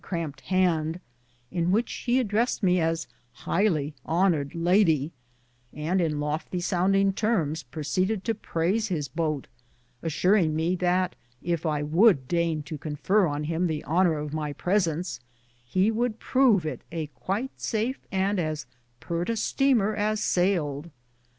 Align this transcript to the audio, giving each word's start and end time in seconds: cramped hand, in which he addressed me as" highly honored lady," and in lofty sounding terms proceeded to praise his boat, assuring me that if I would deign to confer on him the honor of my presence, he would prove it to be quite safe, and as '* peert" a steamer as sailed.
cramped 0.03 0.41
hand, 0.47 0.99
in 1.51 1.69
which 1.69 1.91
he 2.07 2.19
addressed 2.19 2.63
me 2.63 2.79
as" 2.81 3.05
highly 3.45 3.93
honored 4.03 4.55
lady," 4.55 5.11
and 5.73 6.01
in 6.01 6.19
lofty 6.19 6.59
sounding 6.59 7.13
terms 7.13 7.61
proceeded 7.61 8.23
to 8.23 8.33
praise 8.33 8.87
his 8.87 9.07
boat, 9.07 9.45
assuring 10.01 10.55
me 10.55 10.75
that 10.75 11.15
if 11.43 11.67
I 11.67 11.83
would 11.83 12.27
deign 12.27 12.63
to 12.63 12.79
confer 12.79 13.27
on 13.27 13.43
him 13.43 13.67
the 13.67 13.83
honor 13.83 14.17
of 14.17 14.33
my 14.33 14.53
presence, 14.53 15.19
he 15.63 15.91
would 15.91 16.17
prove 16.17 16.65
it 16.65 16.79
to 16.79 16.85
be 16.97 17.07
quite 17.13 17.51
safe, 17.61 17.99
and 18.11 18.39
as 18.39 18.65
'* 18.83 18.99
peert" 19.01 19.29
a 19.29 19.35
steamer 19.37 19.93
as 19.95 20.19
sailed. 20.19 20.89